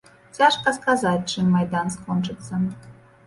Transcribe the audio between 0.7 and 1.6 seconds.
сказаць, чым